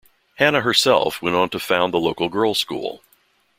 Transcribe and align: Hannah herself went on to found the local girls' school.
Hannah 0.37 0.61
herself 0.61 1.21
went 1.21 1.35
on 1.35 1.49
to 1.49 1.59
found 1.59 1.93
the 1.93 1.99
local 1.99 2.27
girls' 2.27 2.57
school. 2.57 3.03